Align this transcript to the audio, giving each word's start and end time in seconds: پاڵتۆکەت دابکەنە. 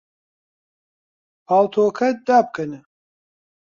پاڵتۆکەت 1.47 2.17
دابکەنە. 2.27 2.79